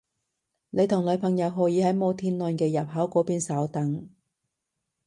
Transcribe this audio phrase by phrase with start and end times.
[0.71, 4.09] 你同女朋友可以喺摩天輪嘅入口嗰邊稍等